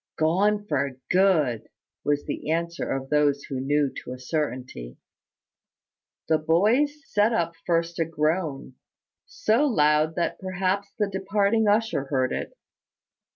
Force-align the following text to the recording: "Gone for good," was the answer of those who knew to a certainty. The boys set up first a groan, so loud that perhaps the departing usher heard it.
"Gone 0.17 0.65
for 0.65 0.97
good," 1.11 1.69
was 2.03 2.25
the 2.25 2.49
answer 2.49 2.89
of 2.89 3.11
those 3.11 3.43
who 3.43 3.59
knew 3.59 3.91
to 4.03 4.13
a 4.13 4.19
certainty. 4.19 4.97
The 6.27 6.39
boys 6.39 7.03
set 7.05 7.33
up 7.33 7.53
first 7.67 7.99
a 7.99 8.05
groan, 8.05 8.73
so 9.27 9.63
loud 9.67 10.15
that 10.15 10.39
perhaps 10.39 10.87
the 10.97 11.07
departing 11.07 11.67
usher 11.67 12.05
heard 12.05 12.33
it. 12.33 12.57